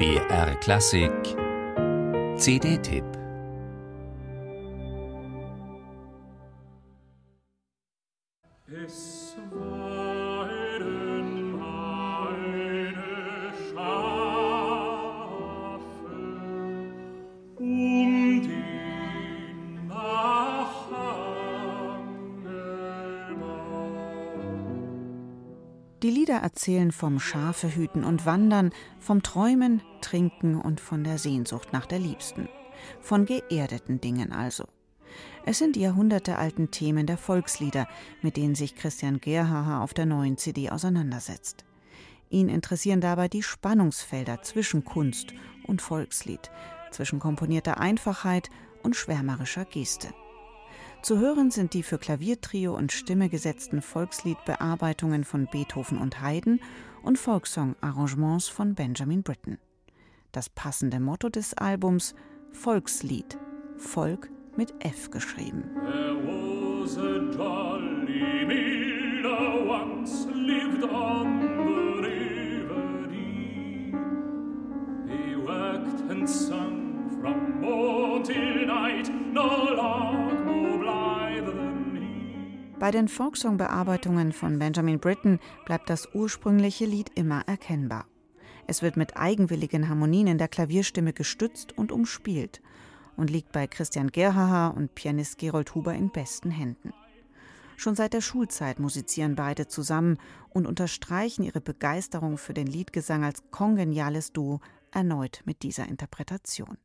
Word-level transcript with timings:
BR 0.00 0.54
Klassik. 0.60 1.12
CD-Tipp 2.38 3.04
Es 8.66 9.36
weiden 9.50 9.79
Die 26.02 26.10
Lieder 26.10 26.36
erzählen 26.36 26.92
vom 26.92 27.20
Schafehüten 27.20 28.04
und 28.04 28.24
Wandern, 28.24 28.72
vom 28.98 29.22
Träumen, 29.22 29.82
Trinken 30.00 30.58
und 30.58 30.80
von 30.80 31.04
der 31.04 31.18
Sehnsucht 31.18 31.74
nach 31.74 31.84
der 31.84 31.98
Liebsten. 31.98 32.48
Von 33.02 33.26
geerdeten 33.26 34.00
Dingen 34.00 34.32
also. 34.32 34.64
Es 35.44 35.58
sind 35.58 35.76
die 35.76 35.80
jahrhundertealten 35.80 36.70
Themen 36.70 37.06
der 37.06 37.18
Volkslieder, 37.18 37.86
mit 38.22 38.38
denen 38.38 38.54
sich 38.54 38.76
Christian 38.76 39.20
Gerhaher 39.20 39.82
auf 39.82 39.92
der 39.92 40.06
neuen 40.06 40.38
CD 40.38 40.70
auseinandersetzt. 40.70 41.66
Ihn 42.30 42.48
interessieren 42.48 43.02
dabei 43.02 43.28
die 43.28 43.42
Spannungsfelder 43.42 44.40
zwischen 44.40 44.84
Kunst 44.86 45.34
und 45.66 45.82
Volkslied, 45.82 46.50
zwischen 46.92 47.18
komponierter 47.18 47.78
Einfachheit 47.78 48.48
und 48.82 48.96
schwärmerischer 48.96 49.66
Geste. 49.66 50.08
Zu 51.02 51.18
hören 51.18 51.50
sind 51.50 51.72
die 51.72 51.82
für 51.82 51.98
Klaviertrio 51.98 52.76
und 52.76 52.92
Stimme 52.92 53.30
gesetzten 53.30 53.80
Volksliedbearbeitungen 53.80 55.24
von 55.24 55.46
Beethoven 55.46 55.96
und 55.96 56.20
Haydn 56.20 56.60
und 57.02 57.18
Folksong-Arrangements 57.18 58.48
von 58.48 58.74
Benjamin 58.74 59.22
Britten. 59.22 59.58
Das 60.32 60.50
passende 60.50 61.00
Motto 61.00 61.30
des 61.30 61.54
Albums 61.54 62.14
Volkslied, 62.52 63.38
Volk 63.78 64.28
mit 64.56 64.74
F 64.84 65.10
geschrieben. 65.10 65.64
from 77.20 77.60
morn 77.60 78.22
till 78.22 78.66
night, 78.66 79.08
no 79.08 79.74
long, 79.76 80.28
no 80.28 80.39
bei 82.80 82.90
den 82.90 83.08
Folksong-Bearbeitungen 83.08 84.32
von 84.32 84.58
Benjamin 84.58 85.00
Britten 85.00 85.38
bleibt 85.66 85.90
das 85.90 86.08
ursprüngliche 86.14 86.86
Lied 86.86 87.10
immer 87.14 87.42
erkennbar. 87.46 88.06
Es 88.66 88.80
wird 88.80 88.96
mit 88.96 89.18
eigenwilligen 89.18 89.88
Harmonien 89.90 90.26
in 90.26 90.38
der 90.38 90.48
Klavierstimme 90.48 91.12
gestützt 91.12 91.76
und 91.76 91.92
umspielt 91.92 92.62
und 93.18 93.28
liegt 93.28 93.52
bei 93.52 93.66
Christian 93.66 94.10
Gerhaher 94.10 94.74
und 94.74 94.94
Pianist 94.94 95.36
Gerold 95.36 95.74
Huber 95.74 95.94
in 95.94 96.10
besten 96.10 96.50
Händen. 96.50 96.94
Schon 97.76 97.96
seit 97.96 98.14
der 98.14 98.22
Schulzeit 98.22 98.80
musizieren 98.80 99.36
beide 99.36 99.68
zusammen 99.68 100.16
und 100.48 100.66
unterstreichen 100.66 101.42
ihre 101.42 101.60
Begeisterung 101.60 102.38
für 102.38 102.54
den 102.54 102.66
Liedgesang 102.66 103.24
als 103.24 103.42
kongeniales 103.50 104.32
Duo 104.32 104.60
erneut 104.90 105.42
mit 105.44 105.62
dieser 105.62 105.86
Interpretation. 105.86 106.78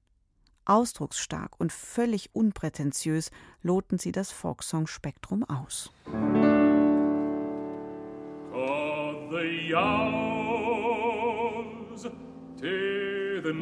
Ausdrucksstark 0.65 1.59
und 1.59 1.71
völlig 1.71 2.29
unprätentiös 2.33 3.31
loten 3.61 3.97
sie 3.97 4.11
das 4.11 4.31
Folksong-Spektrum 4.31 5.43
aus. 5.43 5.91
yowls, 9.69 10.05
the 13.43 13.53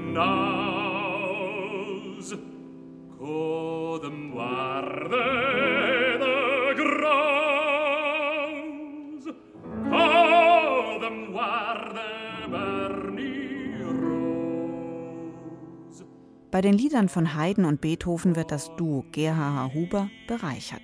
Bei 16.54 16.62
den 16.62 16.76
Liedern 16.76 17.10
von 17.10 17.36
Haydn 17.36 17.66
und 17.66 17.82
Beethoven 17.82 18.36
wird 18.36 18.52
das 18.52 18.70
Duo 18.76 19.04
Gerhard 19.12 19.74
Huber 19.74 20.12
bereichert. 20.28 20.84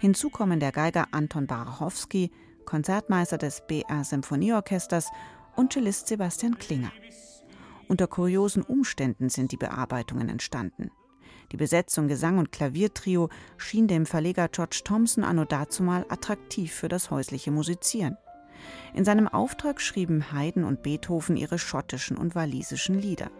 Hinzu 0.00 0.30
kommen 0.30 0.58
der 0.58 0.72
Geiger 0.72 1.08
Anton 1.10 1.46
Barachowski, 1.46 2.30
Konzertmeister 2.64 3.36
des 3.36 3.62
BR 3.68 4.04
Symphonieorchesters 4.04 5.10
und 5.54 5.74
Cellist 5.74 6.08
Sebastian 6.08 6.56
Klinger. 6.56 6.92
Unter 7.88 8.06
kuriosen 8.06 8.62
Umständen 8.62 9.28
sind 9.28 9.52
die 9.52 9.58
Bearbeitungen 9.58 10.30
entstanden. 10.30 10.90
Die 11.52 11.58
Besetzung 11.58 12.08
Gesang 12.08 12.38
und 12.38 12.50
Klaviertrio 12.50 13.28
schien 13.58 13.88
dem 13.88 14.06
Verleger 14.06 14.48
George 14.48 14.80
Thompson 14.82 15.24
anno 15.24 15.44
dazumal 15.44 16.06
attraktiv 16.08 16.72
für 16.72 16.88
das 16.88 17.10
häusliche 17.10 17.50
Musizieren. 17.50 18.16
In 18.94 19.04
seinem 19.04 19.28
Auftrag 19.28 19.82
schrieben 19.82 20.32
Haydn 20.32 20.64
und 20.64 20.82
Beethoven 20.82 21.36
ihre 21.36 21.58
schottischen 21.58 22.16
und 22.16 22.34
walisischen 22.34 22.98
Lieder 22.98 23.30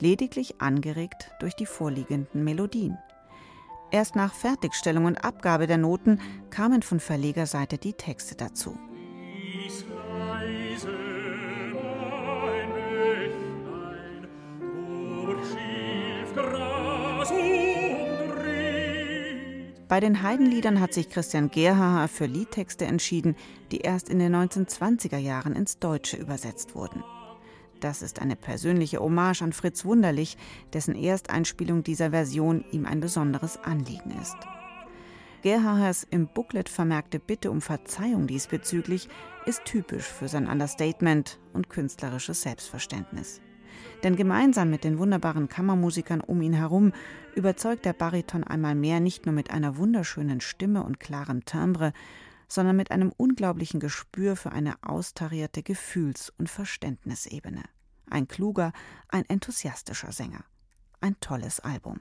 lediglich 0.00 0.60
angeregt 0.60 1.30
durch 1.40 1.54
die 1.54 1.66
vorliegenden 1.66 2.44
Melodien. 2.44 2.98
Erst 3.90 4.16
nach 4.16 4.34
Fertigstellung 4.34 5.04
und 5.04 5.24
Abgabe 5.24 5.66
der 5.66 5.78
Noten 5.78 6.20
kamen 6.50 6.82
von 6.82 6.98
Verlegerseite 6.98 7.78
die 7.78 7.92
Texte 7.92 8.34
dazu. 8.34 8.76
Bei 19.86 20.00
den 20.00 20.22
Heidenliedern 20.22 20.80
hat 20.80 20.92
sich 20.92 21.08
Christian 21.08 21.50
Gerhaher 21.50 22.08
für 22.08 22.26
Liedtexte 22.26 22.86
entschieden, 22.86 23.36
die 23.70 23.78
erst 23.78 24.08
in 24.08 24.18
den 24.18 24.34
1920er 24.34 25.18
Jahren 25.18 25.54
ins 25.54 25.78
Deutsche 25.78 26.16
übersetzt 26.16 26.74
wurden. 26.74 27.04
Das 27.84 28.00
ist 28.00 28.22
eine 28.22 28.34
persönliche 28.34 28.98
Hommage 29.00 29.42
an 29.42 29.52
Fritz 29.52 29.84
Wunderlich, 29.84 30.38
dessen 30.72 30.94
Ersteinspielung 30.94 31.82
dieser 31.82 32.12
Version 32.12 32.64
ihm 32.72 32.86
ein 32.86 33.00
besonderes 33.00 33.58
Anliegen 33.58 34.10
ist. 34.22 34.38
Gerharders 35.42 36.06
im 36.08 36.26
Booklet 36.28 36.70
vermerkte 36.70 37.18
Bitte 37.18 37.50
um 37.50 37.60
Verzeihung 37.60 38.26
diesbezüglich 38.26 39.10
ist 39.44 39.66
typisch 39.66 40.06
für 40.06 40.28
sein 40.28 40.48
Understatement 40.48 41.38
und 41.52 41.68
künstlerisches 41.68 42.40
Selbstverständnis. 42.40 43.42
Denn 44.02 44.16
gemeinsam 44.16 44.70
mit 44.70 44.82
den 44.82 44.98
wunderbaren 44.98 45.50
Kammermusikern 45.50 46.22
um 46.22 46.40
ihn 46.40 46.54
herum 46.54 46.94
überzeugt 47.34 47.84
der 47.84 47.92
Bariton 47.92 48.44
einmal 48.44 48.74
mehr 48.74 49.00
nicht 49.00 49.26
nur 49.26 49.34
mit 49.34 49.50
einer 49.50 49.76
wunderschönen 49.76 50.40
Stimme 50.40 50.84
und 50.84 51.00
klarem 51.00 51.44
Timbre, 51.44 51.92
sondern 52.48 52.76
mit 52.76 52.90
einem 52.90 53.12
unglaublichen 53.14 53.78
Gespür 53.78 54.36
für 54.36 54.52
eine 54.52 54.76
austarierte 54.82 55.62
Gefühls- 55.62 56.32
und 56.38 56.48
Verständnisebene. 56.48 57.62
Ein 58.14 58.28
kluger, 58.28 58.72
ein 59.08 59.24
enthusiastischer 59.28 60.12
Sänger. 60.12 60.44
Ein 61.00 61.18
tolles 61.18 61.58
Album. 61.58 62.00